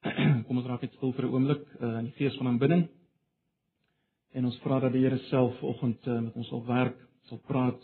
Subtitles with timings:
[0.46, 2.86] Kom ons raak net stil vir 'n oomblik uh, in die fees van aanbidding.
[4.32, 6.96] En ons vra dat die Here self vanoggend uh, met ons sal werk,
[7.28, 7.80] sal praat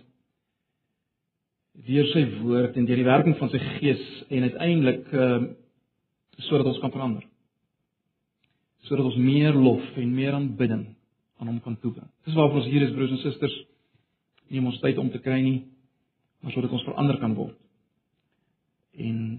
[1.87, 5.42] deur sy woord en deur die werking van sy gees en uiteindelik uh,
[6.48, 7.26] sodat ons kan verander.
[8.89, 10.87] Sodat ons meer lof en meer aanbidding
[11.37, 12.09] aan hom kan toebring.
[12.25, 13.59] Dis waarvoor ons hier is broers en susters.
[14.48, 15.67] Nie om ons tyd om te kry nie,
[16.41, 17.59] maar sodat ons verander kan word.
[18.96, 19.37] En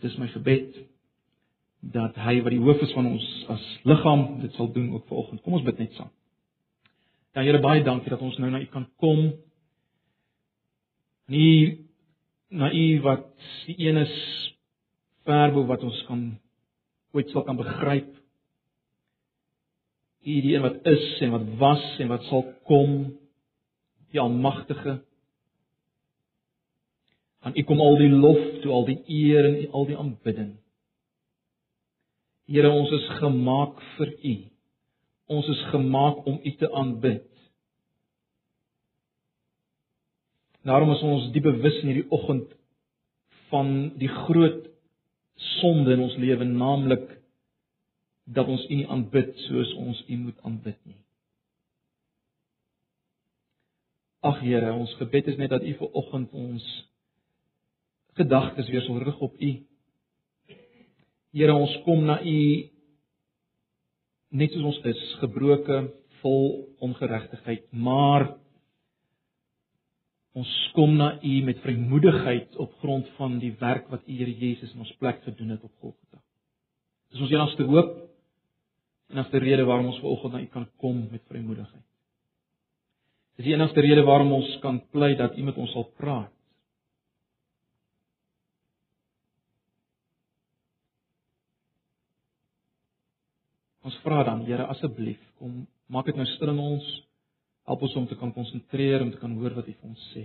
[0.00, 0.80] dis my gebed
[1.92, 5.42] dat hy wat die hoof is van ons as liggaam dit sal doen ook vanoggend.
[5.42, 6.10] Kom ons bid net saam.
[7.34, 9.32] Ja Here baie dankie dat ons nou na U kan kom.
[11.28, 11.84] Nie
[12.48, 13.28] na U wat
[13.66, 14.16] die een is
[15.26, 16.26] ver bo wat ons kan
[17.12, 18.10] ooit sal kan begryp.
[20.24, 23.12] U die een wat is en wat was en wat sal kom.
[24.14, 25.02] Die almagtige.
[27.44, 30.54] Aan U kom al die lof, toe al die eer en al die aanbidding.
[32.44, 34.34] Here, ons is gemaak vir U.
[35.32, 37.24] Ons is gemaak om U te aanbid.
[40.64, 42.52] Daarom is ons diep bewus in hierdie oggend
[43.50, 44.68] van die groot
[45.60, 47.08] sonde in ons lewe, naamlik
[48.36, 51.00] dat ons U nie aanbid soos ons U moet aanbid nie.
[54.24, 56.64] Ag Here, ons gebed is net dat U vir oggend ons
[58.20, 59.56] gedagtes weer sal rig op U
[61.34, 62.38] Here ons kom na U
[64.34, 65.80] net soos ons is, gebroke,
[66.22, 66.46] vol
[66.82, 68.32] ongeregtigheid, maar
[70.34, 74.72] ons kom na U met vrymoedigheid op grond van die werk wat U Here Jesus
[74.74, 76.22] in ons plek gedoen het op Golgotha.
[77.14, 77.92] Dis ons enigste hoop
[79.10, 81.86] en enigste rede waarom ons vanoggend na U kan kom met vrymoedigheid.
[83.38, 86.30] Dis die enigste rede waarom ons kan pleit dat U met ons sal praat.
[93.84, 96.86] Ons vra dan, Here, asseblief, kom maak dit nou stil in ons.
[97.68, 100.24] Help ons om te kan konsentreer om te kan hoor wat U vir ons sê.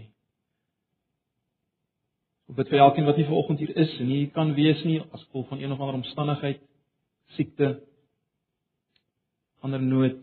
[2.49, 5.23] Ek bid vir elkeen wat hier vanoggend hier is en nie kan wees nie as
[5.27, 6.61] gevolg van een of ander omstandigheid,
[7.37, 7.75] siekte,
[9.61, 10.21] ander nood.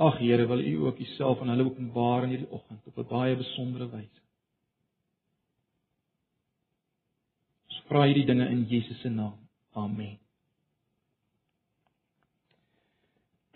[0.00, 3.36] Ag Here, wil U ook Uself aan hulle openbaar in hierdie oggend op 'n baie
[3.36, 4.22] besondere wyse.
[7.68, 9.38] Ons vra hierdie dinge in Jesus se naam.
[9.74, 10.18] Amen.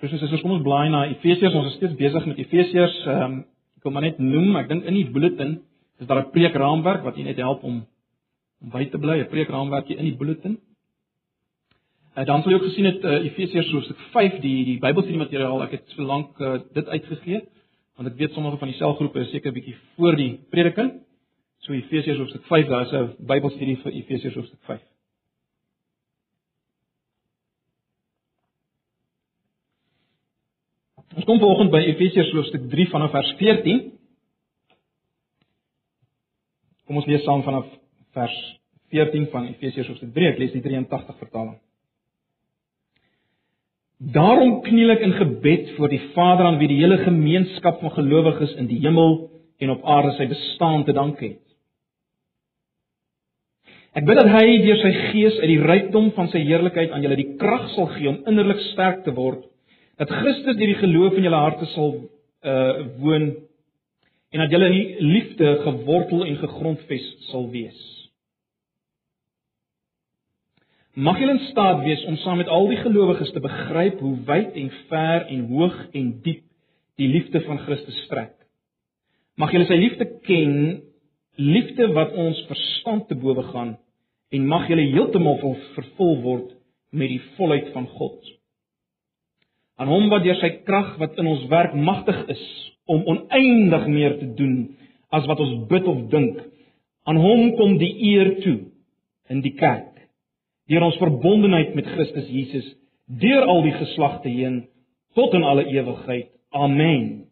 [0.05, 2.97] Presies, as ons blaai na Efesiërs, ons is steeds besig met Efesiërs.
[3.07, 3.37] Ehm um,
[3.79, 5.55] ek wil maar net noem, ek dink in die bulletin
[6.01, 7.87] is daar 'n preekraamwerk wat u net help om
[8.61, 10.59] om by te bly, 'n preekraamwerkie in die bulletin.
[12.17, 15.63] Uh, dan sal jy ook gesien het uh, Efesiërs hoofstuk 5, die die Bybelstudie materiaal,
[15.63, 17.41] ek het so lank uh, dit uitgegee
[17.97, 21.01] want ek weet sommige van die selgroepe is seker bietjie voor die prediking.
[21.65, 24.94] So Efesiërs hoofstuk 5, daar is 'n Bybelstudie vir Efesiërs hoofstuk 5.
[31.15, 33.83] Ons kom vanoggend by Efesiërs hoofstuk 3 vanaf vers 14.
[36.89, 37.69] Kom ons lees saam vanaf
[38.17, 38.35] vers
[38.95, 40.33] 14 van Efesiërs hoofstuk 3.
[40.33, 41.55] Ek lees die 83 vertaling.
[44.15, 48.59] Daarom kniel ek in gebed voor die Vader aan wie die hele gemeenskap van gelowiges
[48.59, 49.17] in die hemel
[49.63, 51.41] en op aarde sy bestaan te dank het.
[53.95, 57.23] Ek bid dat hy deur sy gees uit die rykdom van sy heerlikheid aan julle
[57.23, 59.47] die krag sal gee om innerlik sterk te word
[59.97, 61.97] dat Christus deur die geloof in julle harte sal
[62.45, 63.29] uh woon
[64.35, 67.79] en dat julle liefde gewortel en gegrondves sal wees.
[70.95, 74.59] Mag julle in staat wees om saam met al die gelowiges te begryp hoe wyd
[74.59, 76.43] en ver en hoog en diep
[76.99, 78.35] die liefde van Christus strek.
[79.39, 80.83] Mag julle sy liefde ken,
[81.35, 83.77] liefde wat ons verstand te bowe gaan
[84.35, 85.41] en mag julle heeltemal
[85.75, 86.55] vervul word
[86.91, 88.35] met die volheid van God
[89.81, 92.45] aan hom wat deur sy krag wat in ons werk magtig is
[92.91, 94.57] om oneindig meer te doen
[95.15, 96.39] as wat ons bid of dink.
[97.09, 98.59] Aan hom kom die eer toe
[99.33, 99.91] in die kerk
[100.71, 102.71] deur ons verbondenheid met Christus Jesus
[103.05, 104.63] deur al die geslagte heen
[105.15, 106.31] tot in alle ewigheid.
[106.55, 107.27] Amen.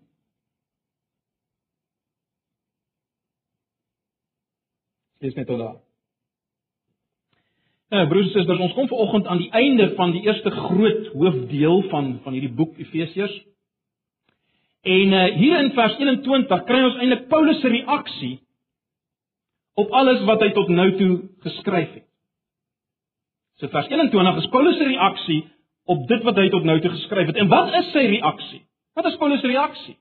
[5.23, 5.79] Dis net oor.
[7.93, 11.83] Nou broers en susters, ons kom vanoggend aan die einde van die eerste groot hoofdeel
[11.91, 13.35] van van hierdie boek Efesiërs.
[14.83, 18.33] En uh, hier in vers 21 kry ons eintlik Paulus se reaksie
[19.77, 21.13] op alles wat hy tot nou toe
[21.45, 22.09] geskryf het.
[23.61, 25.41] So vers 21 is Paulus se reaksie
[25.93, 27.45] op dit wat hy tot nou toe geskryf het.
[27.45, 28.65] En wat is sy reaksie?
[28.97, 29.99] Wat is Paulus se reaksie?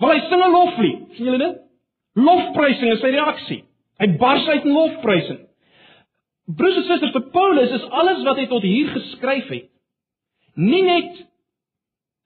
[0.00, 1.60] Wel hy sing 'n loflied, sien julle dit?
[2.14, 3.64] Lofprysing is sy reaksie.
[3.98, 5.46] Hy bars uit in lofprysing.
[6.56, 9.70] Broers en susters, vir Paulus is alles wat hy tot hier geskryf het
[10.54, 11.26] nie net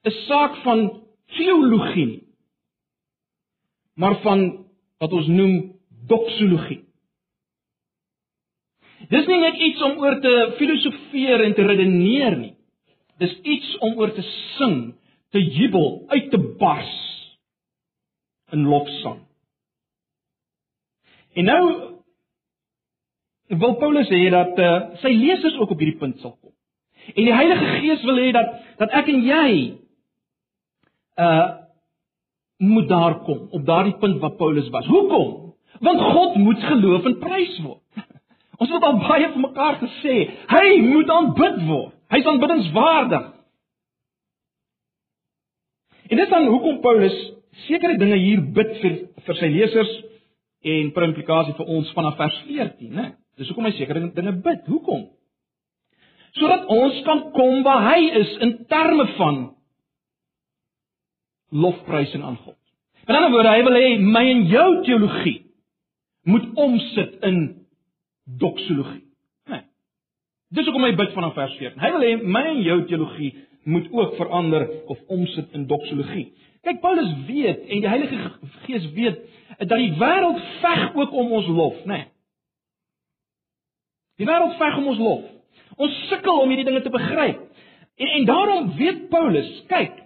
[0.05, 1.03] 'n saak van
[1.37, 2.26] teologie nie,
[3.97, 4.67] maar van
[4.99, 6.85] wat ons noem doxologie.
[9.09, 12.55] Dis nie net iets om oor te filosofeer en te redeneer nie.
[13.19, 14.23] Dis iets om oor te
[14.56, 14.94] sing,
[15.31, 16.94] te jubel, uit te bars
[18.53, 19.20] in lofsang.
[21.35, 21.94] En nou
[23.49, 26.52] wil Paulus hê dat uh, sy lesers ook op hierdie punt sal kom.
[27.12, 29.50] En die Heilige Gees wil hê dat dat ek en jy
[31.20, 31.44] uh
[32.64, 34.87] moet daar kom op daardie punt waar Paulus was.
[34.87, 35.55] Hoekom?
[35.85, 37.82] Want God moet geloof en prys word.
[38.62, 40.14] Ons het al baie vir mekaar gesê,
[40.49, 41.93] hy moet aanbid word.
[42.14, 43.26] Hy's aanbiddingswaardig.
[46.08, 47.17] En dit dan hoekom Paulus
[47.67, 48.96] sekere dinge hier bid vir
[49.26, 49.93] vir sy lesers
[50.75, 53.11] en per implikasie vir ons vanaf vers 14, né?
[53.39, 54.67] Dis hoekom hy sekere dinge bid.
[54.71, 55.09] Hoekom?
[56.39, 59.41] Sodat ons kan kom waar hy is in terme van
[61.55, 62.59] lofprysing aan God.
[63.07, 65.39] Met ander woorde, hy wil hê my en jou teologie
[66.25, 67.41] moet omsit in
[68.41, 69.05] doxologie.
[69.51, 69.67] Nee.
[70.57, 71.83] Dis hoekom hy bid vanaf vers 14.
[71.83, 73.35] Hy wil hê my en jou teologie
[73.69, 76.31] moet ook verander of omsit in doxologie.
[76.65, 78.19] Kyk Paulus weet en die Heilige
[78.65, 79.21] Gees weet
[79.61, 82.01] dat die wêreld veg ook om ons lof, nê.
[82.01, 82.14] Nee.
[84.21, 85.25] Die wêreld veg om ons lof.
[85.77, 87.43] Ons sukkel om hierdie dinge te begryp.
[87.95, 90.01] En en daarom weet Paulus, kyk,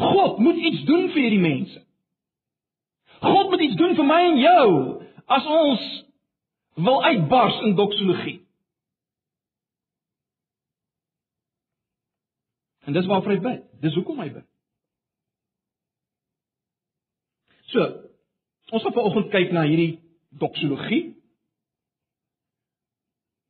[0.00, 1.80] God moet iets doen vir hierdie mense.
[3.24, 4.68] God moet iets doen vir my en jou
[5.36, 5.84] as ons
[6.74, 8.40] wil uitbars in doxologie.
[12.84, 13.62] En dis waarvoor hy bid.
[13.80, 14.46] Dis hoekom hy bid.
[17.72, 17.84] So,
[18.70, 20.02] ons gaan vanoggend kyk na hierdie
[20.40, 21.14] doxologie.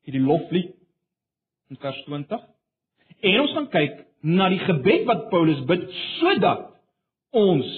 [0.04, 0.74] Hierdie loflied
[1.72, 2.42] in vers 20.
[3.24, 6.70] En ons gaan kyk na die gebed wat Paulus bid sodat
[7.36, 7.68] ons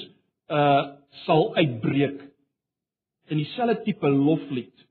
[0.52, 0.92] uh
[1.24, 2.18] sal uitbreek
[3.32, 4.82] in dieselfde tipe loflied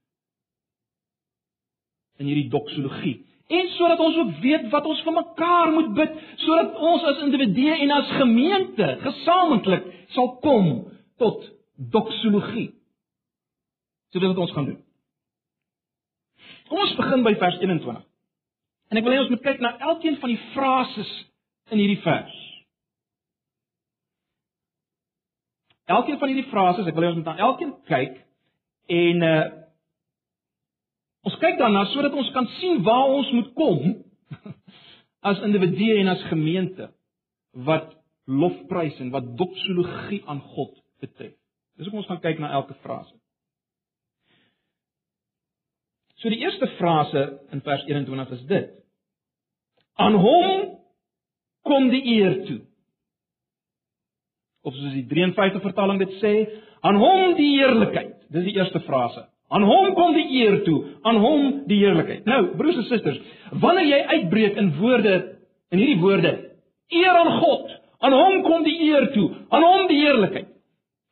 [2.18, 3.20] in hierdie doxologie.
[3.54, 7.76] En sodat ons ook weet wat ons vir mekaar moet bid, sodat ons as individue
[7.86, 9.86] en as gemeente gesamentlik
[10.16, 10.72] sal kom
[11.22, 11.46] tot
[11.94, 12.72] doxologie.
[14.10, 14.82] So dit wat ons gaan doen.
[16.70, 18.02] Kom ons begin by vers 21.
[18.90, 21.12] En ek wil hê ons moet kyk na elkeen van die frases
[21.74, 22.40] in hierdie vers.
[25.86, 28.18] Elkeen van hierdie frases, ek wil hê ons moet na elkeen kyk
[28.96, 29.38] en uh
[31.26, 33.96] Ons kyk daarna sodat ons kan sien waar ons moet kom
[35.30, 36.92] as individue en as gemeente
[37.66, 37.96] wat
[38.30, 41.34] lofprys en wat doxologie aan God betref.
[41.76, 43.16] Dis hoekom ons gaan kyk na elke frase.
[46.26, 47.22] So die eerste frase
[47.54, 48.70] in vers 21 is dit:
[49.94, 50.64] Aan hom
[51.70, 52.64] kom die eer toe.
[54.66, 56.32] Of soos die 53 vertaling dit sê,
[56.82, 58.16] aan hom die heerlikheid.
[58.34, 59.28] Dis die eerste frase.
[59.54, 62.26] Aan hom kom die eer toe, aan hom die heerlikheid.
[62.26, 63.22] Nou, broers en susters,
[63.62, 65.16] wanneer jy uitbreek in woorde,
[65.70, 66.34] in hierdie woorde,
[66.90, 67.70] eer aan God,
[68.02, 70.50] aan hom kom die eer toe, aan hom die heerlikheid.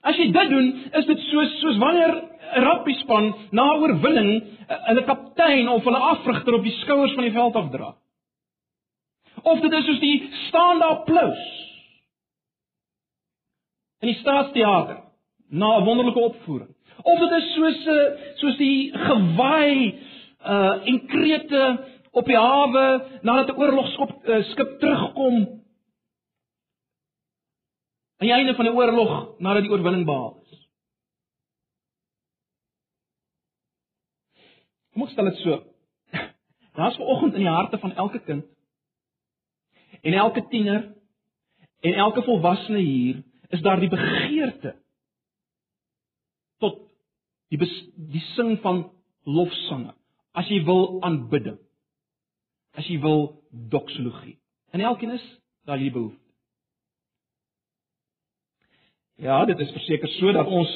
[0.02, 2.18] As jy dit doen, is dit soos soos wanneer
[2.56, 4.32] 'n rugby-span na 'n oorwinning
[4.68, 7.96] eh, hulle kaptein of hulle afrigter op die skouers van die veld afdra.
[9.44, 11.44] Of dit is soos die staande applous
[14.00, 15.00] in die staatsteater
[15.50, 16.76] na 'n wonderlike opvoering.
[17.04, 20.00] Of dit is soos eh, soos die gewaai
[20.44, 21.66] uh en krete
[22.12, 22.86] op die hawe
[23.22, 25.36] nadat 'n oorlogskip uh, skip terugkom
[28.18, 30.43] aan die einde van die oorlog nadat die oorwinning behaal is.
[34.94, 35.60] Kom ons stel dit so.
[36.78, 38.46] Daar's vanoggend in die harte van elke kind
[40.04, 40.96] en elke tiener
[41.80, 44.74] en elke volwassene hier is daar die begeerte
[46.58, 46.80] tot
[47.54, 48.88] die bes, die sing van
[49.24, 49.94] lofsange.
[50.34, 51.60] As jy wil aanbidding.
[52.74, 54.40] As jy wil doxologie.
[54.74, 55.26] En elkeen is
[55.70, 56.20] daar hierdie behoefte.
[59.22, 60.72] Ja, dit is verseker sodat ons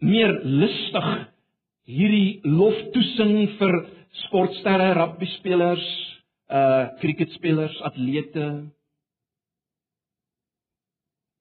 [0.00, 1.10] meer lustig
[1.88, 3.74] hierdie lof toesing vir
[4.24, 5.84] sportsterre, rugby spelers,
[6.48, 8.46] uh cricketspelers, atlete,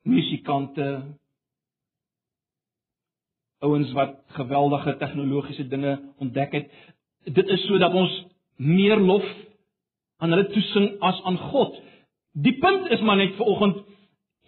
[0.04, 0.90] musikante,
[3.64, 6.70] ouens wat geweldige tegnologiese dinge ontdek het.
[7.24, 8.14] Dit is sodat ons
[8.60, 9.26] meer lof
[10.20, 11.80] aan hulle toesing as aan God.
[12.34, 13.84] Die punt is maar net vanoggend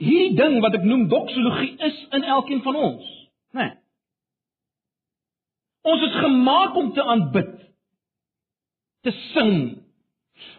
[0.01, 3.11] hierdie ding wat ek noem doxologie is in elkeen van ons,
[3.55, 3.63] né?
[3.63, 3.73] Nee.
[5.85, 7.53] Ons is gemaak om te aanbid
[9.05, 9.57] te sing.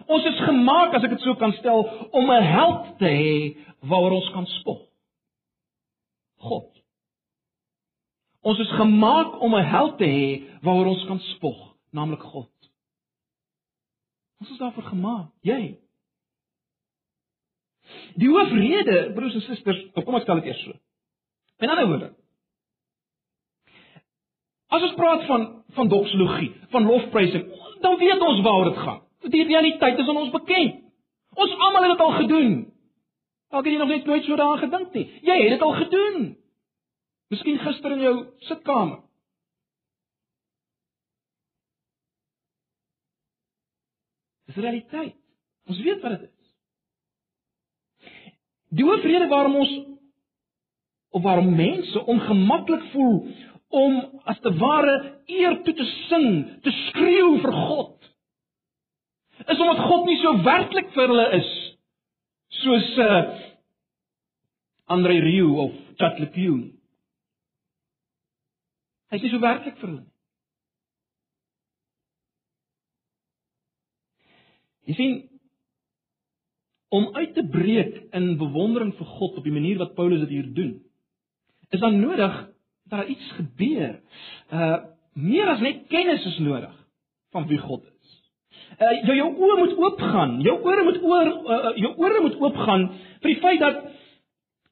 [0.06, 1.82] Ons is gemaak, as ek dit so kan stel,
[2.14, 3.32] om 'n held te hê
[3.90, 4.82] waaroor ons kan spog.
[6.46, 6.70] God.
[8.42, 10.28] Ons is gemaak om 'n held te hê
[10.62, 11.58] waaroor ons kan spog,
[11.90, 12.52] naamlik God.
[14.40, 15.78] Ons is daarvoor gemaak, jy.
[18.16, 20.72] Die hoofrede, broers en susters, kom ek stel dit eers so.
[21.58, 22.14] In ander woorde,
[24.76, 27.44] as ons praat van van doxologie, van lofprysing,
[27.84, 29.02] dan weet ons waaroor dit gaan.
[29.28, 30.78] Die realiteit is aan ons bekend.
[31.36, 32.54] Ons almal het dit al gedoen.
[33.52, 35.04] Dalk het jy nog net nooit so daaraan gedink nie.
[35.26, 36.24] Jy het dit al gedoen.
[37.28, 38.14] Miskien gister in jou
[38.48, 39.02] sitkamer.
[44.46, 45.16] Dis realiteit.
[45.66, 46.34] Ons weet wat dit is.
[48.78, 49.74] Die hoofrede waarom ons
[51.16, 53.26] of waarom mense ongemaklik voel
[53.68, 54.94] om as te ware
[55.30, 56.30] eer toe te sing,
[56.64, 58.08] te skreeu vir God.
[59.46, 61.52] Is omdat God nie so werklik vir hulle is
[62.62, 63.20] soos uh
[64.86, 66.58] Andre Rieu of Chatley Pew.
[69.10, 70.04] Hy is so werklik vir hulle.
[74.86, 75.16] Jy sien
[76.94, 80.52] om uit te breek in bewondering vir God op die manier wat Paulus dit hier
[80.54, 80.76] doen,
[81.74, 82.36] is dan nodig
[82.88, 84.00] dat daar iets gebeur.
[84.52, 84.76] Uh
[85.12, 86.72] meer as net kennis is nodig
[87.32, 88.22] van wie God is.
[88.78, 92.90] Uh jou jou oë moet oopgaan, jou ore moet oor uh, jou ore moet oopgaan
[93.20, 93.84] vir die feit dat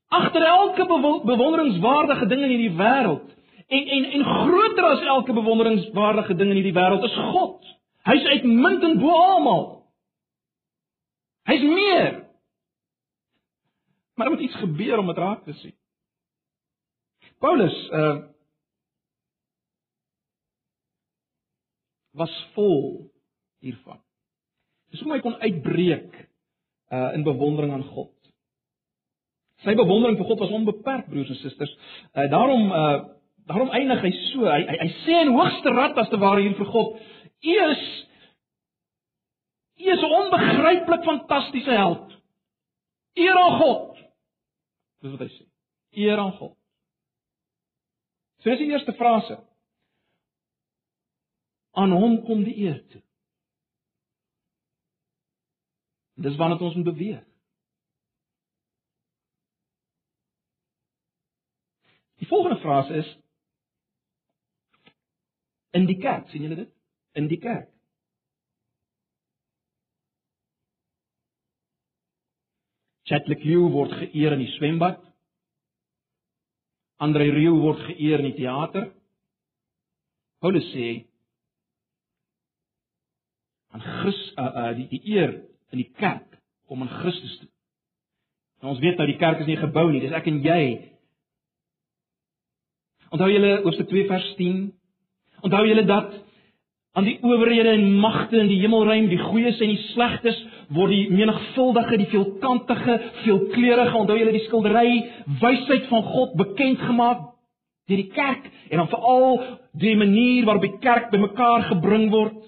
[0.09, 0.87] agter elke
[1.25, 3.33] bewonderingswaardige ding in hierdie wêreld
[3.67, 7.65] en en en groter as elke bewonderingswaardige ding in hierdie wêreld is God.
[8.05, 9.65] Hy's uitmuntend bo almal.
[11.49, 12.21] Hy's meer.
[14.15, 15.75] Maar er moet iets gebeur om dit raak te sien.
[17.45, 18.17] Paulus uh
[22.15, 23.11] was vol
[23.59, 23.99] hiervan.
[24.95, 26.15] Dis hoe hy kon uitbreek
[26.95, 28.15] uh in bewondering aan God.
[29.67, 31.75] Sy bewondering vir God was onbeperk, broers en susters.
[32.15, 32.97] Uh daarom uh
[33.51, 34.49] daarom eindig hy so.
[34.49, 36.97] Hy hy, hy sê in hoogste rad as te ware hier vir God:
[37.45, 37.87] "U is
[39.85, 42.21] U is 'n onbegryplik fantastiese held.
[43.21, 43.97] Eer aan God."
[45.03, 45.51] Dis wat hy sê.
[45.93, 46.57] Eer aan God.
[48.45, 49.39] So dis die eerste frase.
[51.81, 53.01] Aan hom kom die eer toe.
[56.21, 57.23] Dis waarna ons moet beweeg.
[62.21, 63.09] Die volgende frase is
[65.73, 66.71] in die kerk, sien julle dit?
[67.17, 67.73] In die kerk.
[73.09, 75.04] Chatlik Liu word geëer in die swembad.
[77.03, 78.91] Andre Rieu word geëer in die teater.
[80.45, 80.89] Paulus sê
[83.75, 85.33] aan Christus uh, uh die die eer
[85.75, 86.37] in die kerk
[86.69, 87.49] kom aan Christus toe.
[88.63, 90.61] En ons weet nou die kerk is nie gebou nie, dis ek en jy.
[93.15, 94.63] Onthou julle hoofstuk 2 vers 10?
[95.45, 96.15] Onthou julle dat
[96.95, 100.39] aan die owerhede en magte in die hemelruim, die goeies en die slegtes,
[100.75, 104.89] word die menigvuldige, die veelkantige, veelkleurige, onthou julle die skildery,
[105.43, 107.31] wysheid van God bekend gemaak
[107.89, 109.39] deur die kerk en dan veral
[109.77, 112.41] die manier waarop die kerk bymekaar gebring word.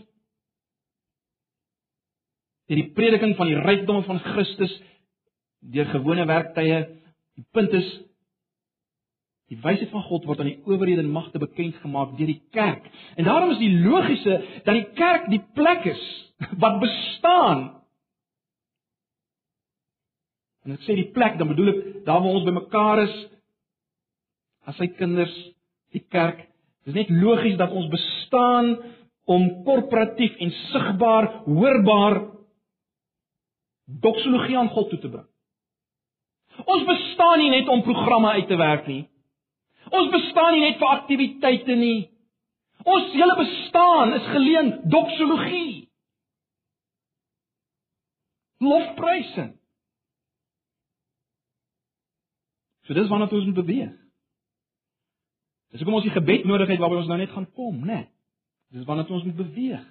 [2.67, 4.73] Deur die prediking van die rykdomme van Christus
[5.61, 6.83] deur gewone werktye.
[7.37, 7.89] Die punt is
[9.47, 12.87] Die wysheid van God word aan die owerhede en magte bekend gemaak deur die kerk.
[13.15, 16.03] En daarom is die logiese dat die kerk die plek is
[16.63, 17.61] wat bestaan.
[20.67, 23.17] En ek sê die plek, dan bedoel ek daar waar ons bymekaar is
[24.67, 25.35] as sy kinders,
[25.95, 26.41] die kerk.
[26.83, 28.73] Dit is net logies dat ons bestaan
[29.31, 32.19] om korporatief en sigbaar, hoorbaar
[34.03, 35.27] doxologie aan God toe te bring.
[36.67, 39.05] Ons bestaan nie net om programme uit te werk nie.
[39.95, 42.09] Ons bestaan nie net vir aktiwiteite nie.
[42.87, 45.87] Ons hele bestaan is geleen doxologie.
[48.63, 49.53] Lofprysing.
[52.87, 53.95] So dis waarna ons moet beweeg.
[55.75, 57.87] Dis hoekom ons die gebed nodig het waarby ons nou net gaan kom, né?
[57.93, 58.09] Nee.
[58.77, 59.85] Dis waarna ons moet beweeg.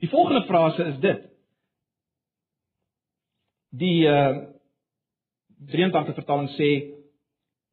[0.00, 1.26] Die volgende frase is dit.
[3.80, 4.48] Die uh
[5.68, 6.68] 83 vertaling sê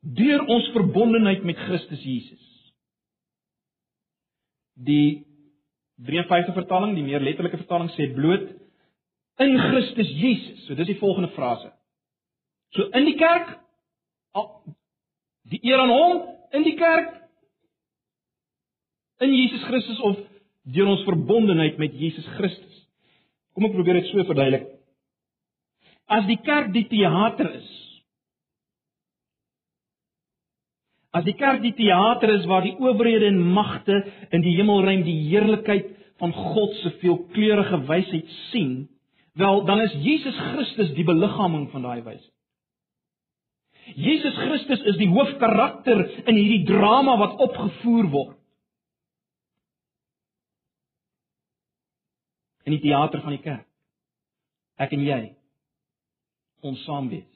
[0.03, 2.43] deur ons verbondenheid met Christus Jesus.
[4.75, 5.23] Die
[6.03, 8.49] 53 vertaling, die meer letterlike vertaling sê bloot
[9.39, 10.65] in Christus Jesus.
[10.67, 11.71] So dis die volgende frase.
[12.77, 13.55] So in die kerk
[15.49, 16.17] die eer aan hom
[16.57, 17.13] in die kerk
[19.23, 20.19] in Jesus Christus of
[20.75, 22.83] deur ons verbondenheid met Jesus Christus.
[23.55, 24.67] Kom ek probeer dit so verduidelik.
[26.11, 27.71] As die kerk die teater is,
[31.17, 35.17] as die kerk die teater is waar die owerhede en magte in die hemelruim die
[35.31, 35.89] heerlikheid
[36.21, 38.85] van God se veelkleurige wysheid sien,
[39.39, 42.36] wel dan is Jesus Christus die beliggaaming van daai wysheid.
[43.95, 48.35] Jesus Christus is die hoofkarakter in hierdie drama wat opgevoer word.
[52.67, 53.67] In die teater van die kerk.
[54.77, 55.21] Ek en jy
[56.67, 57.29] ons saam wees.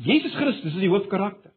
[0.00, 1.50] Jesus Christus is die hoofkarakter.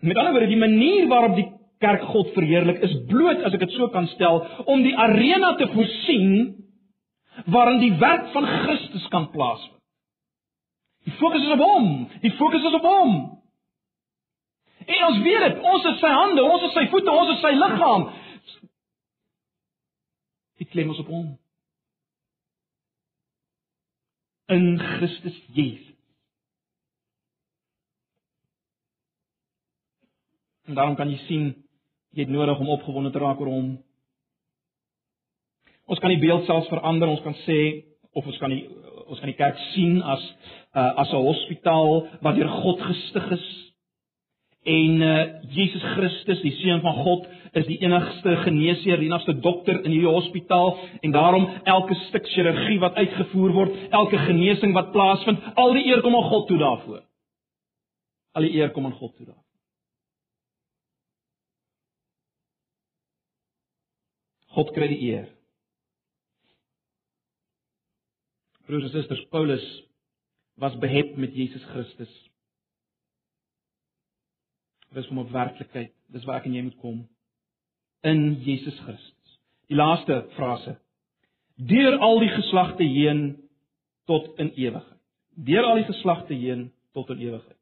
[0.00, 3.74] Met ander woorde, die manier waarop die kerk God verheerlik is bloot as ek dit
[3.76, 6.32] so kan stel om die arena te voorsien
[7.52, 9.79] waarin die werk van Christus kan plaasvind.
[11.04, 12.08] Die fokus is op hom.
[12.20, 13.12] Die fokus is op hom.
[14.86, 17.52] En ons weet dit, ons is sy hande, ons is sy voete, ons is sy
[17.56, 18.08] liggaam.
[20.60, 21.28] Die klem is op hom.
[24.50, 25.86] In Christus Jesus.
[30.68, 31.46] En daarom kan jy sien
[32.14, 33.70] jy het nodig om opgewonde te raak oor hom.
[35.90, 37.10] Ons kan die beeld selfs verander.
[37.10, 37.58] Ons kan sê
[38.14, 38.64] of ons kan die
[39.10, 40.22] ons kan die kerk sien as
[40.74, 43.48] uh, as 'n hospitaal wat deur God gestig is.
[44.64, 49.80] En uh, Jesus Christus, die seun van God, is die enigste geneesheer, die enigste dokter
[49.82, 55.42] in hierdie hospitaal en daarom elke stuk chirurgie wat uitgevoer word, elke genesing wat plaasvind,
[55.56, 57.02] al die eer kom aan God toe daarvoor.
[58.38, 59.46] Al die eer kom aan God toe daarvoor.
[64.54, 65.28] God kry die eer.
[68.70, 69.64] Broers en susters, Paulus
[70.54, 72.30] was behep met Jesus Christus.
[74.94, 77.08] Dis om 'n werklikheid, dis waar ek en jy moet kom
[78.02, 79.38] in Jesus Christus.
[79.66, 80.78] Die laaste frase.
[81.56, 83.48] Deur al die geslagte heen
[84.06, 85.00] tot in ewigheid.
[85.34, 87.58] Deur al die geslagte heen tot in ewigheid.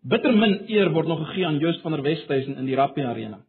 [0.00, 3.44] Bitter min eer word nog gegee aan Joost van der Westhuizen in die Rappie Arena.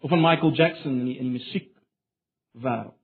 [0.00, 1.72] Of aan Michael Jackson in die, in die musiek
[2.52, 2.97] wêreld.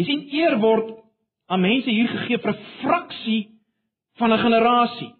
[0.00, 0.94] Jy sien eer word
[1.52, 3.40] aan mense hier gegee vir 'n fraksie
[4.16, 5.12] van 'n generasie.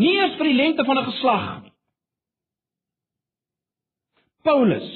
[0.00, 1.72] Nie eers vir die lengte van 'n geslag nie.
[4.42, 4.88] Paulus,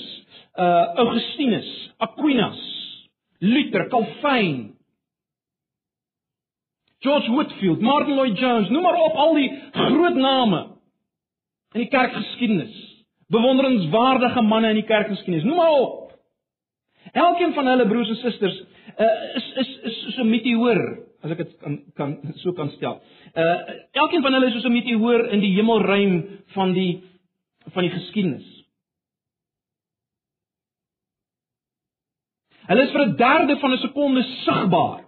[0.57, 2.61] uh Augustinus, Aquinas,
[3.41, 4.77] Luther, Calvin,
[7.01, 10.67] George Whitefield, Martin Lloyd Jones, noem maar op al die groot name
[11.73, 12.75] in die kerkgeskiedenis.
[13.29, 16.08] Bewonderenswaardige manne in die kerkgeskiedenis, noem maar op.
[17.19, 18.59] Elkeen van hulle broers en susters
[18.99, 20.81] uh, is is is so 'n meteoor,
[21.23, 23.01] as ek dit kan kan so kan stel.
[23.35, 23.57] Uh
[23.93, 26.15] elkeen van hulle is so 'n meteoor in die hemelruim
[26.55, 27.03] van die
[27.75, 28.47] van die geskiedenis.
[32.69, 35.05] Hulle is vir 'n derde van 'n sekonde sigbaar.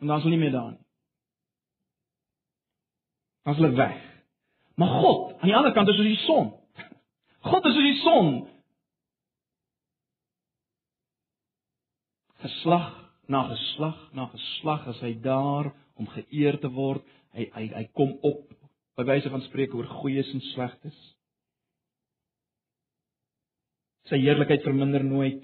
[0.00, 0.84] En dan is hulle nie meer daar nie.
[3.42, 4.00] Dan is hulle weg.
[4.74, 6.52] Maar God, aan die ander kant is soos die son.
[7.40, 8.48] God is soos die son
[12.44, 12.92] geslag
[13.28, 17.04] na geslag na geslag is hy daar om geëer te word.
[17.34, 18.44] Hy hy hy kom op
[18.98, 20.96] by wyse van spreek oor goeies en slegtes.
[24.10, 25.40] Sy heerlikheid verminder nooit.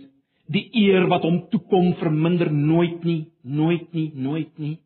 [0.50, 4.76] Die eer wat hom toekom verminder nooit nie, nooit nie, nooit nie.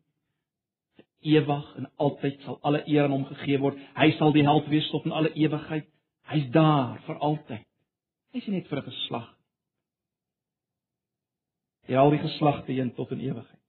[1.25, 3.79] Ewig en altyd sal alle eer aan hom gegee word.
[3.97, 5.89] Hy sal die held wees tot in alle ewigheid.
[6.31, 7.65] Hy's daar vir altyd.
[8.33, 9.34] Hy's nie net vir 'n geslag
[11.85, 13.61] die al die geslagte heen tot in ewigheid.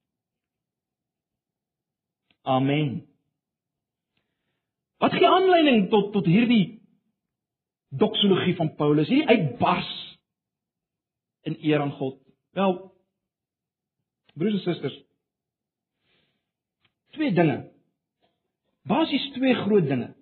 [2.47, 3.05] Amen.
[4.97, 6.79] Wat gee aanleiding tot tot hierdie
[7.89, 9.91] doxologie van Paulus, hierdie uitbars
[11.47, 12.17] in eer aan God?
[12.57, 12.77] Wel,
[14.33, 14.95] broers en susters,
[17.17, 17.59] twee dinge.
[18.87, 20.13] Basies twee groot dinge.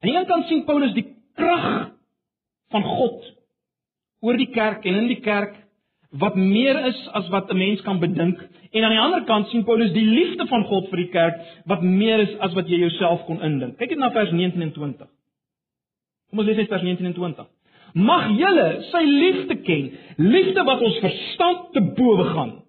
[0.00, 1.92] Aan die een kant sien Paulus die krag
[2.72, 3.24] van God
[4.24, 5.56] oor die kerk en in die kerk
[6.10, 8.38] wat meer is as wat 'n mens kan bedink
[8.70, 11.82] en aan die ander kant sien Paulus die liefde van God vir die kerk wat
[11.82, 13.78] meer is as wat jy jouself kon indink.
[13.78, 15.08] Kyk net na vers 19 en 20.
[16.30, 17.46] Kom ons lees net vers 19 en 20.
[17.94, 22.62] Mag julle sy liefde ken, liefde wat ons verstand te bowe gaan.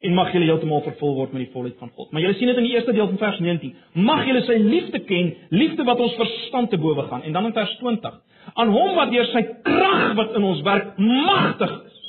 [0.00, 2.10] En mag julle heeltemal vervul word met die volheid van God.
[2.10, 3.74] Maar julle sien dit in die eerste deel van vers 19.
[3.92, 7.22] Mag julle sy liefde ken, liefde wat ons verstand te bowe gaan.
[7.22, 8.20] En dan in vers 20.
[8.54, 11.99] Aan hom wat deur sy krag wat in ons werk magtig is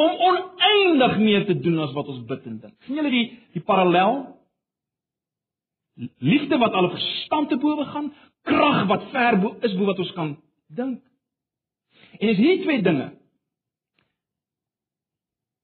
[0.00, 2.76] om oneindig meer te doen as wat ons bid en dink.
[2.86, 4.22] sien julle die die parallel?
[6.24, 8.12] Liefde wat alle verstand te bowe gaan,
[8.48, 10.36] krag wat ver bo is bo wat ons kan
[10.68, 11.02] dink.
[12.18, 13.10] En is hierdie twee dinge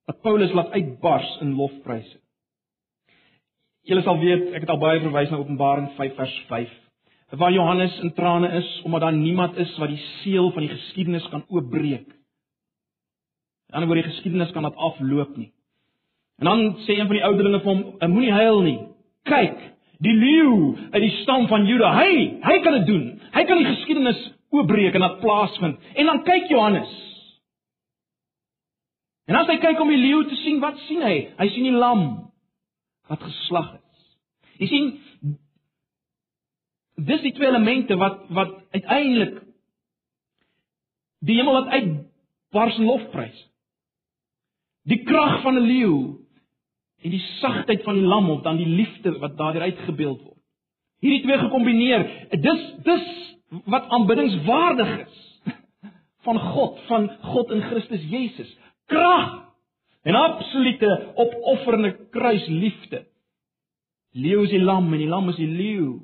[0.07, 2.21] wat Paulus laat uitbars in lofpryse.
[3.87, 6.77] Julle sal weet, ek het al baie verwys na Openbaring 5 vers 5,
[7.39, 11.27] waar Johannes in trane is omdat daar niemand is wat die seël van die geskiedenis
[11.33, 12.07] kan oopbreek.
[13.71, 15.51] Aan die ander woord die geskiedenis kan dit afloop nie.
[16.39, 18.79] En dan sê een van die ouderlinge vir hom, moenie huil nie.
[19.27, 19.57] Kyk,
[20.05, 22.13] die leeu uit die stam van Juda, hy,
[22.45, 23.07] hy kan dit doen.
[23.35, 24.21] Hy kan die geskiedenis
[24.55, 25.91] oopbreek en dit plaasvind.
[25.97, 26.93] En dan kyk Johannes.
[29.27, 31.17] En as hy kyk om die leeu te sien, wat sien hy?
[31.41, 32.05] Hy sien die lam
[33.11, 34.07] wat geslag is.
[34.63, 34.87] Jy sien
[37.07, 39.43] dis die twee elemente wat wat uiteindelik
[41.27, 41.91] die hemel laat uit
[42.55, 43.37] bars lofprys.
[44.87, 45.97] Die krag van 'n leeu
[47.03, 50.43] en die sagtheid van die lam of dan die liefde wat daardeur uitgebeeld word.
[51.01, 53.07] Hierdie twee gekombineer, dis dis
[53.65, 55.25] wat aanbiddingswaardig is
[56.27, 58.49] van God, van God in Christus Jesus.
[58.87, 59.53] Krag
[60.03, 63.05] en absolute opofferende kruisliefde.
[64.17, 65.99] Leeu is die lam en die lam is die leeu.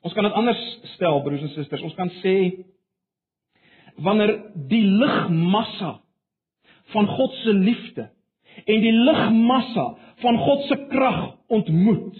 [0.00, 0.60] Ons kan dit anders
[0.96, 1.84] stel broers en susters.
[1.84, 2.36] Ons kan sê
[4.00, 4.32] wanneer
[4.70, 5.98] die ligmassa
[6.92, 8.10] van God se liefde
[8.64, 9.86] en die ligmassa
[10.20, 12.18] van God se krag ontmoet,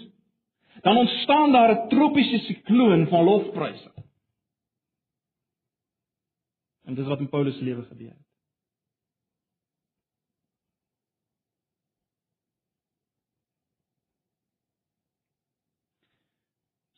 [0.81, 3.91] dan ontstaan daar 'n tropiese sikloon van lofpryse.
[6.83, 8.29] En dis wat in Paulus se lewe gebeur het.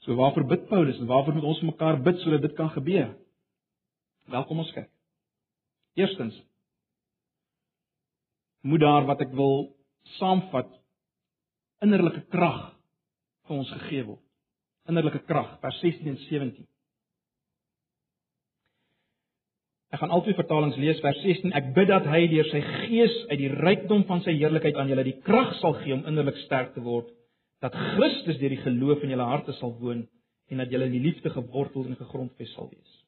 [0.03, 3.13] So waarvoor bid Paulus en waarvoor moet ons mekaar bid sodat dit kan gebeur?
[4.25, 4.89] Welkom ons kyk.
[5.93, 6.35] Eerstens
[8.63, 9.73] moet daar wat ek wil
[10.19, 10.69] saamvat
[11.83, 12.69] innerlike krag
[13.47, 14.21] vir ons gegee word.
[14.89, 16.67] Innerlike krag, vers 16 en 17.
[19.93, 21.53] Ek gaan albei vertalings lees vers 16.
[21.55, 25.05] Ek bid dat hy deur sy gees uit die rykdom van sy heerlikheid aan julle
[25.05, 27.11] die krag sal gee om innerlik sterk te word
[27.63, 30.01] dat Christus deur die geloof in julle harte sal woon
[30.51, 33.02] en dat julle in die liefde gewortel en gegrondves sal wees.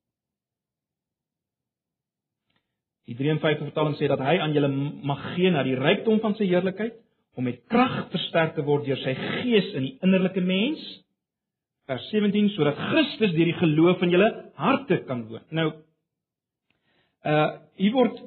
[3.05, 4.69] Die 53 vertaling sê dat hy aan julle
[5.05, 6.95] mag gee na die rykdom van sy heerlikheid
[7.37, 10.81] om met krag versterk te word deur sy gees in die innerlike mens.
[11.85, 15.43] Vers 17 sodat Christus deur die geloof in julle harte kan woon.
[15.53, 15.67] Nou
[17.25, 18.21] uh hier word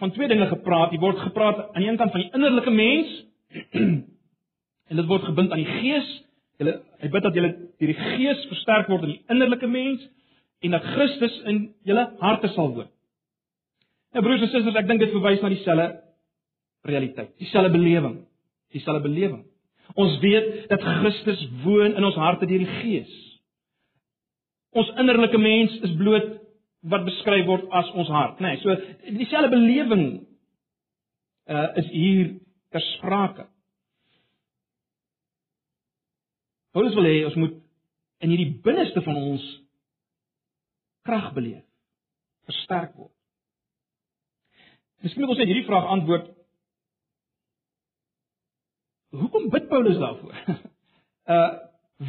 [0.00, 0.90] van twee dinge gepraat.
[0.90, 3.12] Hier word gepraat aan die een kant van die innerlike mens
[4.90, 6.10] en dit word gebind aan die gees.
[6.58, 10.08] Julle hy bid dat julle deur die gees versterk word in die innerlike mens
[10.62, 12.90] en dat Christus in julle harte sal woon.
[14.12, 15.88] Nou broers en susters, ek dink dit verwys na dieselfde
[16.88, 18.18] realiteit, dieselfde belewing,
[18.74, 19.42] dieselfde belewing.
[19.98, 23.12] Ons weet dat Christus woon in ons harte deur die Gees.
[24.72, 26.30] Ons innerlike mens is bloot
[26.92, 28.56] wat beskryf word as ons hart, nê.
[28.56, 30.06] Nee, so dieselfde belewing
[31.50, 32.36] uh is hier
[32.70, 33.48] ter sprake.
[36.72, 37.58] Paulus wil hê ons moet
[38.24, 39.44] in hierdie binneste van ons
[41.06, 41.64] krag beleef,
[42.48, 43.14] versterk word.
[45.02, 46.30] Miskien moet ons net hierdie vraag antwoord.
[49.18, 50.38] Hoekom bid Paulus daarvoor?
[51.32, 51.50] Uh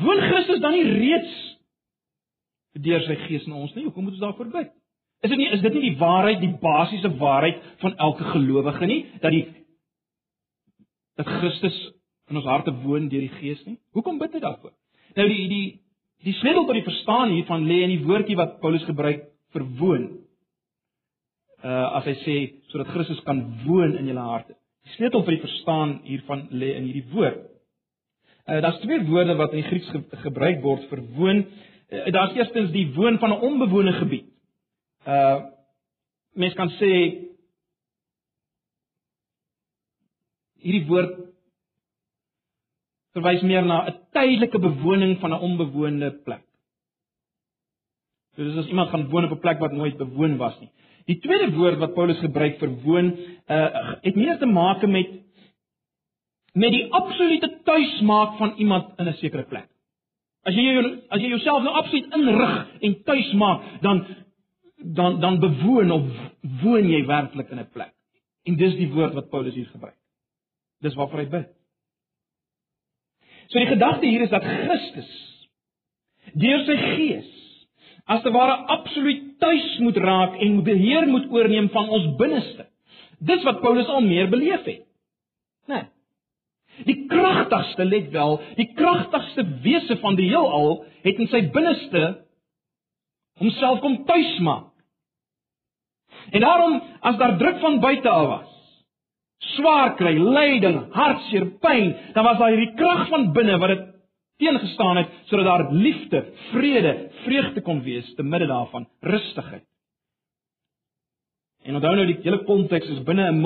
[0.01, 1.34] woon Christus dan nie reeds
[2.82, 3.84] deur sy gees in ons nie.
[3.86, 4.71] Hoekom moet ons daarvoor bid?
[5.21, 9.03] Is dit nie is dit nie die waarheid, die basiese waarheid van elke gelowige nie
[9.21, 9.43] dat die
[11.21, 11.77] dat Christus
[12.32, 13.77] in ons harte woon deur die Gees nie?
[13.93, 14.73] Hoekom bid hy daarvoor?
[15.13, 15.67] Nou die die
[16.23, 20.05] die sleutel tot die verstaan hiervan lê in die woordjie wat Paulus gebruik vir woon.
[21.63, 22.36] Uh as hy sê
[22.71, 24.55] sodat Christus kan woon in julle harte.
[24.83, 27.43] Die sleutel vir die verstaan hiervan lê in hierdie woord.
[28.47, 31.43] Uh daar's twee woorde wat in die Grieks ge gebruik word vir woon.
[31.91, 34.31] Uh, daar's eerstens die woon van 'n onbewoonde gebied.
[35.07, 35.51] Uh
[36.33, 36.93] mens kan sê
[40.63, 41.22] hierdie woord
[43.13, 46.43] verwys meer na 'n tydelike bewoning van 'n onbewoonde plek.
[48.36, 50.71] So dis as iemand gaan woon op 'n plek wat nooit bewoon was nie.
[51.06, 55.08] Die tweede woord wat Paulus gebruik vir woon, uh het meer te maak met
[56.54, 59.69] met die absolute tuismaak van iemand in 'n sekere plek.
[60.43, 64.06] As jy as jy jouself nou absoluut inrig en tuis maak, dan
[64.78, 66.04] dan dan bewoon of
[66.62, 67.93] woon jy werklik in 'n plek.
[68.43, 69.97] En dis die woord wat Paulus hier gebruik.
[70.82, 71.62] Dis waarvoor hy bid.
[73.47, 75.12] So die gedagte hier is dat Christus
[76.39, 77.32] deur sy gees
[78.10, 82.65] as te ware absoluut tuis moet raak en beheer moet oorneem van ons binneste.
[83.23, 84.86] Dis wat Paulus al meer beleef het.
[85.67, 85.75] Né?
[85.75, 85.89] Nee.
[86.88, 92.01] Die kragtigste, let wel, die kragtigste wese van die heelal het in sy binneste
[93.38, 94.71] homself kom tuismaak.
[96.34, 98.52] En daarom as daar druk van buite af was,
[99.56, 103.84] swaar kry, lyding, hartseer, pyn, dan was daar hierdie krag van binne wat dit
[104.43, 109.65] teengestaan het sodat daar liefde, vrede, vreugde kon wees te midde daarvan, rustigheid.
[111.63, 113.39] En onthou nou die hele konteks is binne 'n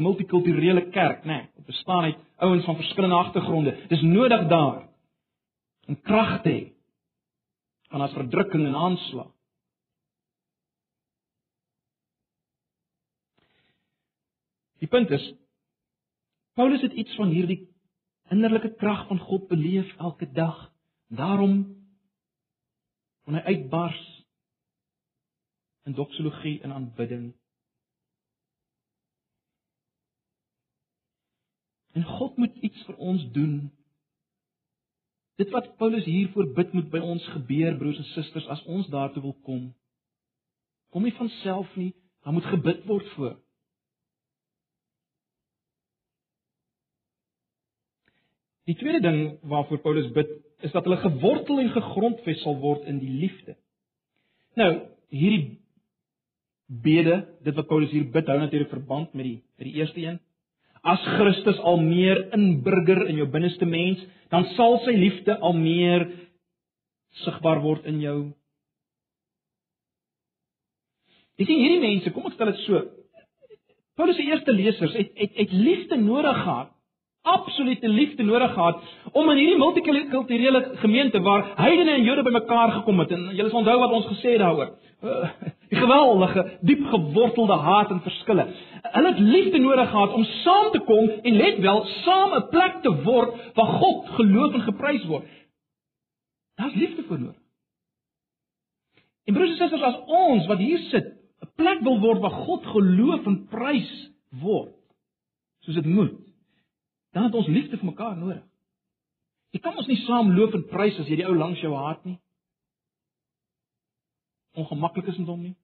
[0.00, 1.26] multikulturele kerk, né?
[1.26, 3.76] Nee, dit bestaan uit ouens van verskillende agtergronde.
[3.88, 4.88] Dis nodig daar
[5.86, 6.72] om krag te hê
[7.90, 9.33] van as verdrukking en aanslag.
[14.84, 15.24] Die punt is
[16.54, 17.62] Paulus het iets van hierdie
[18.30, 20.58] innerlike krag van God beleef elke dag.
[21.08, 21.54] Daarom
[23.24, 24.02] kon hy uitbars
[25.88, 27.32] in doxologie en aanbidding.
[31.96, 33.56] En God moet iets vir ons doen.
[35.40, 39.22] Dit wat Paulus hiervoor bid moet by ons gebeur, broers en susters, as ons daartoe
[39.24, 39.64] wil kom.
[40.94, 43.34] Kom nie van self nie, daar moet gebid word voor.
[48.64, 50.30] Die tweede ding waarvoor Paulus bid,
[50.64, 53.58] is dat hulle gewortel en gegrondves sal word in die liefde.
[54.56, 54.70] Nou,
[55.12, 55.58] hierdie
[56.66, 60.20] bede, dit wat Paulus hier bid, hou natuurlik verband met die met die eerste een.
[60.84, 64.00] As Christus al meer inburger in jou binneste mens,
[64.32, 66.08] dan sal sy liefde al meer
[67.24, 68.18] sigbaar word in jou.
[71.38, 72.82] Jy sien hierdie mense, kom ek stel dit so.
[73.98, 76.73] Paulus se eerste lesers het het het liefde nodig gehad
[77.24, 78.80] absolute liefde nodig gehad
[79.12, 83.62] om in hierdie multikulturele gemeente waar heidene en Jode bymekaar gekom het en julle sal
[83.62, 84.74] onthou wat ons gesê daaroor.
[85.04, 85.30] Uh,
[85.72, 88.44] die geweldige, diep gewortelde haat en verskille.
[88.96, 92.82] Hulle het liefde nodig gehad om saam te kom en let wel, saam 'n plek
[92.82, 95.24] te word waar God geloof en geprys word.
[96.60, 97.42] Daar's liefde vir nodig.
[99.24, 101.06] En broers en susters, as ons wat hier sit,
[101.40, 104.10] 'n plek wil word waar God geloof en prys
[104.42, 104.76] word,
[105.64, 106.23] soos dit moet,
[107.14, 108.42] dan het ons liefde vir mekaar nodig.
[109.54, 112.02] Jy kan ons nie saam loop en prys as jy die ou langs jou haat
[112.06, 112.16] nie.
[114.58, 115.54] Ongemaklik is dit om nie.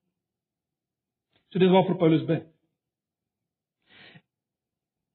[1.51, 2.47] So dis waarvoor Paulus bid.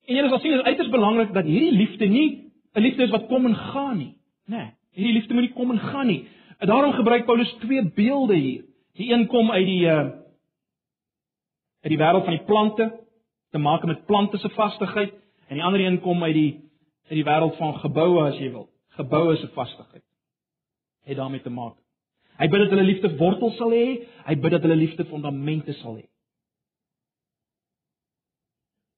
[0.06, 2.28] En jy sal sien dit is uiters belangrik dat hierdie liefde nie
[2.76, 4.18] 'n liefde is wat kom en gaan nie.
[4.46, 4.58] Né?
[4.58, 6.28] Nee, hierdie liefde moet nie kom en gaan nie.
[6.60, 8.66] En daarom gebruik Paulus twee beelde hier.
[8.94, 10.12] Die een kom uit die uh
[11.86, 13.06] uit die wêreld van die plante
[13.52, 15.14] te maak met plante se vastigheid
[15.48, 16.52] En die ander een kom uit die
[17.06, 18.66] uit die wêreld van geboue as jy wil.
[18.98, 20.04] Geboue se vastigheid.
[21.06, 21.78] Het daarmee te maak.
[22.40, 23.86] Hy bid dat hulle liefde wortels sal hê,
[24.26, 26.08] hy bid dat hulle liefde fondamente sal hê.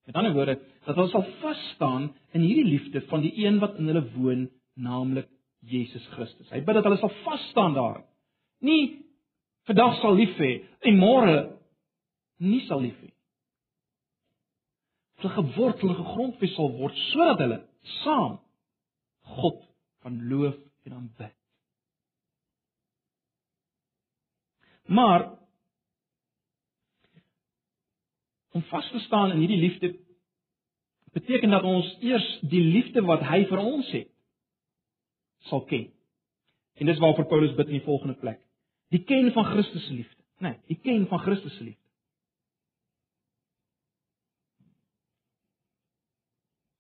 [0.08, 0.56] Met ander woorde,
[0.88, 4.48] dat hulle sal vas staan in hierdie liefde van die een wat in hulle woon,
[4.80, 5.28] naamlik
[5.68, 6.48] Jesus Christus.
[6.54, 8.00] Hy bid dat hulle sal vas staan daar.
[8.64, 9.04] Nie
[9.68, 10.54] vandag sal lief hê
[10.88, 11.36] en môre
[12.40, 13.12] nie sal lief hê
[15.22, 17.58] gewortel en gegrondves sal word sodat hulle
[18.04, 18.38] saam
[19.38, 19.64] God
[20.06, 21.34] van loof en aanbid.
[24.88, 25.26] Maar
[28.52, 29.96] om vas te staan in hierdie liefde
[31.12, 34.10] beteken dat ons eers die liefde wat hy vir ons het
[35.50, 35.90] sal ken.
[36.78, 38.40] En dis waarvoor Paulus bid in die volgende plek.
[38.94, 40.24] Die ken van Christus se liefde.
[40.38, 41.87] Nee, die ken van Christus se liefde.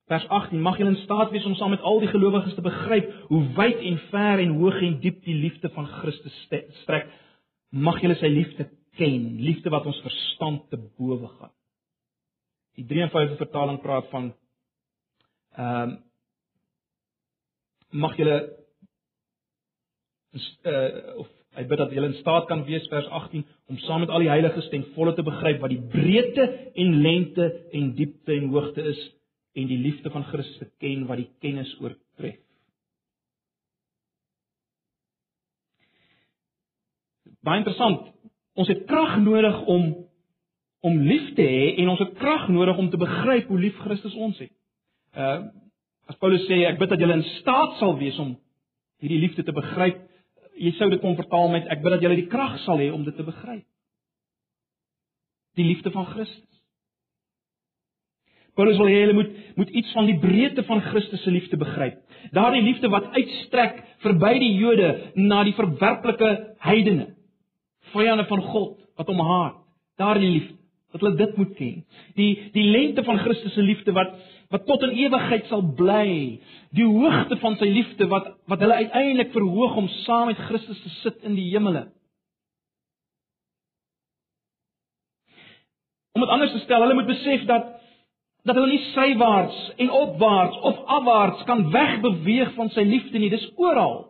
[0.07, 3.11] Vers 18: Mag julle in staat wees om saam met al die gelowiges te begryp
[3.27, 6.35] hoe wyd en ver en hoog en diep die liefde van Christus
[6.83, 7.09] strek.
[7.75, 11.51] Mag julle sy liefde ken, liefde wat ons verstand te bowe gaan.
[12.79, 14.33] Die 53 vertaling praat van
[15.57, 15.97] ehm um,
[17.97, 18.35] mag julle
[20.67, 24.11] uh, of hy bid dat julle in staat kan wees vers 18 om saam met
[24.13, 27.47] al die heiliges ten volle te begryp wat die breedte en lengte
[27.79, 28.99] en diepte en hoogte is
[29.57, 32.37] en die liefde van Christus te ken wat die kennis oortref.
[37.47, 38.11] Baie interessant.
[38.57, 39.95] Ons het krag nodig om
[40.85, 44.13] om lief te hê en ons het krag nodig om te begryp hoe lief Christus
[44.15, 44.53] ons het.
[45.17, 45.47] Uh
[46.07, 48.29] as Paulus sê ek bid dat julle in staat sal wees om
[49.03, 49.97] hierdie liefde te begryp,
[50.55, 53.03] jy sou dit kon vertaal met ek bid dat julle die krag sal hê om
[53.03, 53.65] dit te begryp.
[55.59, 56.56] Die liefde van Christus.
[58.57, 61.97] Paulus wil hê hulle moet moet iets van die breedte van Christus se liefde begryp.
[62.33, 66.31] Daardie liefde wat uitstrek verby die Jode na die verwerplike
[66.65, 67.11] heidene,
[67.93, 69.59] vyande van God wat hom haat.
[70.01, 70.57] Daardie liefde,
[70.93, 71.85] dat hulle dit moet ken.
[72.17, 74.17] Die die lengte van Christus se liefde wat
[74.49, 76.39] wat tot in ewigheid sal bly.
[76.73, 80.93] Die hoogte van sy liefde wat wat hulle uiteindelik verhoog om saam met Christus te
[81.01, 81.87] sit in die hemele.
[86.17, 87.76] Om dit anders te stel, hulle moet besef dat
[88.47, 93.31] dat hulle nie sywaarts en opwaarts of afwaarts kan wegbeweeg van sy liefde nie.
[93.33, 94.05] Dis oral.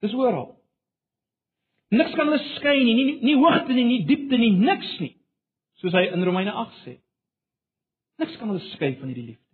[0.00, 0.54] Dis oral.
[1.92, 5.12] Niks kan hulle skei nie, nie nie hoogte nie, nie diepte nie, niks nie.
[5.82, 6.96] Soos hy in Romeine 8 sê.
[8.22, 9.44] Niks kan hulle skei van hierdie liefde.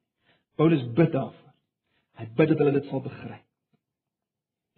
[0.59, 1.53] Paulus bid daarvoor.
[2.19, 3.45] Hy bid dat hulle dit sal begryp.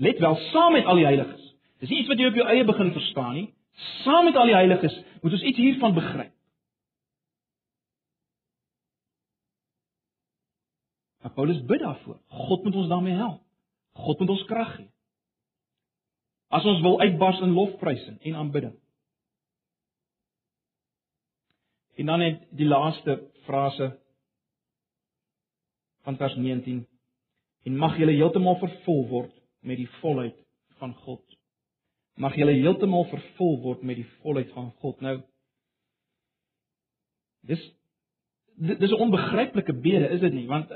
[0.00, 1.44] Let wel saam met al die heiliges.
[1.80, 3.48] Dis nie iets wat jy op jou eie begin verstaan nie.
[3.72, 6.32] Saam met al die heiliges moet ons iets hiervan begryp.
[11.20, 12.20] Maar Paulus bid daarvoor.
[12.26, 13.42] God moet ons daarmee help.
[13.92, 14.88] God moet ons krag gee.
[16.48, 18.74] As ons wil uitbars in lofprysing en aanbidding.
[21.94, 23.90] En dan net die laaste frase
[26.02, 26.86] van vers 19
[27.62, 30.38] en mag julle heeltemal vervul word met die volheid
[30.80, 31.29] van God.
[32.16, 35.00] Mag julle heeltemal vervul word met die volheid van God.
[35.00, 35.20] Nou
[37.46, 37.62] dis
[38.60, 40.46] dis 'n onbegryplike bede, is dit nie?
[40.46, 40.72] Want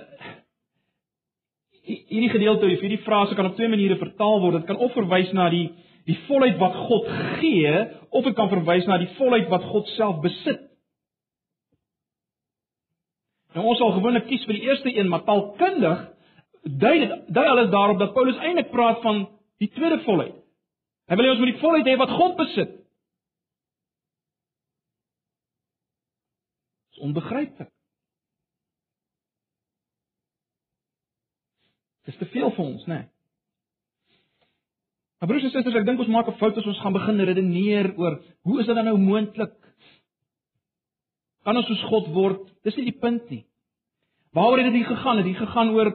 [1.84, 4.52] hierdie gedeelte of hierdie frase kan op twee maniere vertaal word.
[4.52, 5.68] Dit kan of verwys na die
[6.04, 7.06] die volheid wat God
[7.40, 7.72] gee
[8.10, 10.60] of dit kan verwys na die volheid wat God self besit.
[13.54, 16.10] Nou ons sal gewoonlik kies vir die eerste een, maar taalkundig
[16.64, 19.26] dui dit dui alles daarop dat Paulus eintlik praat van
[19.62, 20.43] die tweede volheid.
[21.08, 22.76] Hy wil hê ons moet die volheid hê wat God besit.
[26.88, 27.72] Dit is onbegryplik.
[32.04, 33.02] Dis te veel vir ons, né?
[33.02, 33.10] Nee.
[35.24, 37.86] Maar broers en susters, ek dink ons maak 'n fout as ons gaan begin redeneer
[37.96, 39.56] oor hoe is dit dan nou moontlik?
[41.44, 42.42] Kan ons soos God word?
[42.62, 43.46] Dis nie die punt nie.
[44.32, 45.16] Waaroor het dit hier gegaan?
[45.16, 45.90] Het dit gegaan oor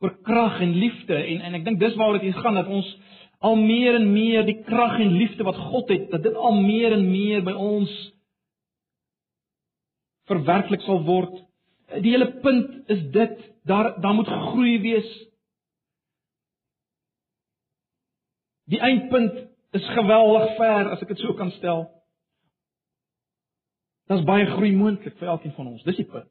[0.00, 2.88] oor krag en liefde en en ek dink dis waaroor dit hier gaan dat ons
[3.38, 6.92] al meer en meer die krag en liefde wat God het, dat dit al meer
[6.96, 7.92] en meer by ons
[10.28, 11.36] verwerklik sal word.
[12.02, 13.36] Die hele punt is dit,
[13.68, 15.08] daar daar moet groei wees.
[18.68, 21.86] Die eindpunt is geweldig ver as ek dit so kan stel.
[24.08, 25.84] Daar's baie groei moontlik vir elkeen van ons.
[25.84, 26.28] Dis die punt.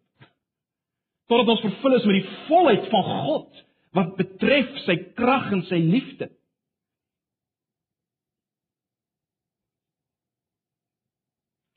[1.28, 3.64] Totdat ons vervul is met die volheid van God
[3.98, 6.30] wat betref sy krag en sy liefde.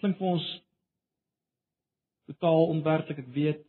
[0.01, 0.49] Klink vir ons
[2.31, 3.63] totaal onwerklik, ek weet.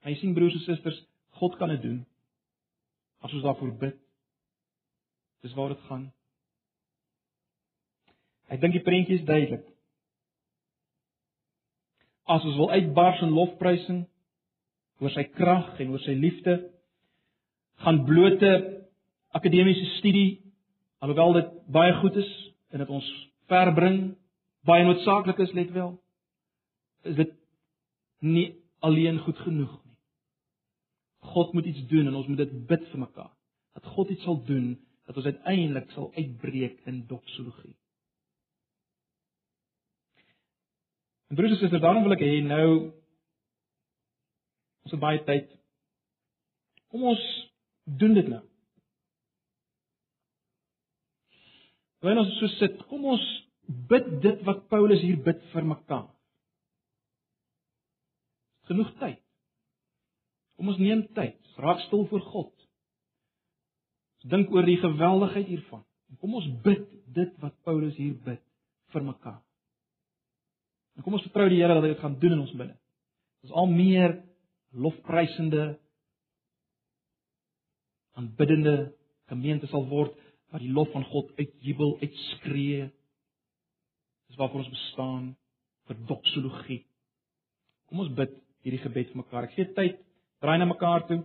[0.00, 0.98] Maar jy sien broers en susters,
[1.40, 1.98] God kan dit doen.
[3.24, 3.96] As ons daarvoor bid.
[5.44, 6.06] Dis waar dit gaan.
[8.52, 9.64] Ek dink die prentjie is duidelik.
[12.30, 14.04] As ons wil uitbars in lofprysing
[15.02, 16.56] oor sy krag en oor sy liefde,
[17.84, 18.52] gaan blote
[19.36, 20.38] akademiese studie
[21.04, 22.30] alhoewel dit baie goed is
[22.72, 23.08] en dit ons
[23.50, 23.98] ver bring,
[24.66, 25.96] baie noodsaaklik is, let wel,
[27.06, 27.34] is dit
[28.24, 28.46] nie
[28.84, 29.74] alleen goed genoeg
[31.26, 33.32] God moet iets doen en ons moet dit bid vir mekaar.
[33.76, 34.74] Dat God iets sal doen
[35.06, 37.74] dat ons uiteindelik sal uitbreek in doxologie.
[41.28, 42.68] En broers en susters, daarom wil ek hê nou
[44.86, 45.50] ons het baie tyd.
[46.94, 47.24] Kom ons
[47.84, 48.42] doen dit nou.
[52.04, 53.24] Wanneer ons so sit, kom ons
[53.66, 56.08] bid dit wat Paulus hier bid vir mekaar.
[58.70, 59.22] Genoeg tyd.
[60.56, 62.52] Kom ons neem tyd, raak stil voor God.
[64.16, 65.84] Ons dink oor die geweldigheid hiervan.
[66.20, 68.42] Kom ons bid dit wat Paulus hier bid
[68.94, 69.42] vir mekaar.
[70.96, 72.76] En kom ons vertrou die Here dat hy dit gaan doen in ons binne.
[73.44, 74.16] Ons al meer
[74.72, 75.74] lofprysende
[78.16, 78.94] aanbiddende
[79.28, 80.14] gemeente sal word
[80.54, 82.86] wat die lof van God uitjubel, uitskree.
[84.36, 85.28] Dis waarvoor ons bestaan
[85.88, 86.82] vir doxologie.
[87.88, 88.34] Kom ons bid
[88.66, 89.46] hierdie gebed vir mekaar.
[89.48, 90.02] Ek gee tyd
[90.44, 91.22] Draai na mekaar toe.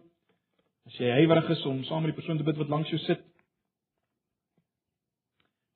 [0.88, 3.20] As jy huiwerig is om saam met die persoon te bid wat langs jou sit.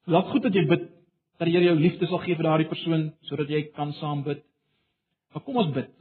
[0.08, 0.88] Laat goed dat jy bid
[1.36, 4.40] dat die Here jou liefde sal gee vir daardie persoon sodat jy kan saam bid.
[5.36, 5.92] Maar kom ons bid.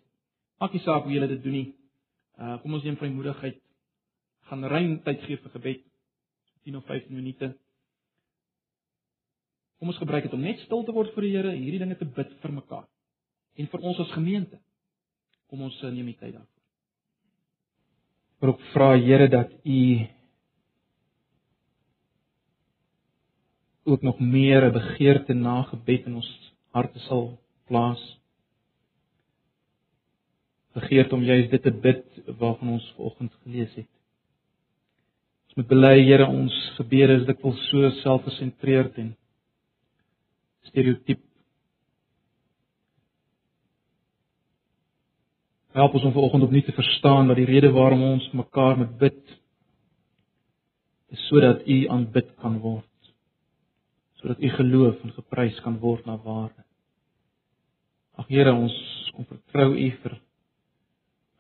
[0.63, 1.67] Maak nie saak hoe jy dit doen nie.
[2.39, 3.59] Uh kom ons neem vrymoedigheid.
[4.53, 5.83] Gaan ruim tyd gee vir gebed.
[6.63, 7.57] 10 of 15 minute.
[9.79, 11.99] Kom ons gebruik dit om net stil te word vir die Here en hierdie dinge
[12.01, 12.87] te bid vir mekaar
[13.55, 14.59] en vir ons as gemeente.
[15.51, 16.51] Kom ons neem die tyd daar
[18.45, 20.07] maar ook vra Here dat U
[23.85, 28.21] ook nog meer 'n begeerte na gebed in ons harte sal plaas.
[30.75, 32.05] begeerd om juist dit te bid
[32.39, 33.91] waarvan ons vanoggend gelees het.
[35.47, 39.17] Ons moet bely, Here, ons gebede is dikwels so selfgesentreerd en
[40.71, 41.21] stereotyp.
[45.75, 49.23] Help ons om vanoggend opnuut te verstaan dat die rede waarom ons mekaar moet bid
[51.15, 53.11] is sodat U aanbid kan word.
[54.21, 56.63] Sodat U geloof en geprys kan word na waarde.
[58.15, 58.75] Ag Here, ons
[59.15, 60.21] kom vertrou U vir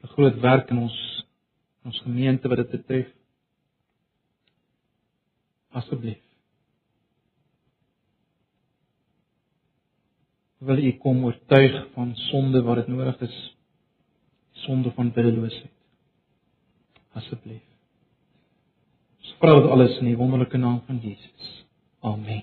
[0.02, 0.98] 'n groot werk in ons
[1.84, 3.08] in ons gemeente wat dit betref.
[5.70, 6.33] Asseblief.
[10.64, 13.36] Wil U kom oortuig van sonde wat dit nodig is.
[14.64, 15.72] Sonde van biddeloosheid.
[17.12, 17.62] Asseblief.
[19.20, 21.52] Ons vra dit alles in die wonderlike naam van Jesus.
[22.00, 22.42] Amen.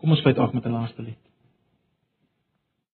[0.00, 1.21] Kom ons sluit af met 'n laaste lied.